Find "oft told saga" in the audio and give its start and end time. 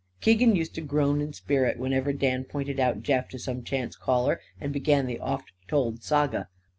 5.19-6.47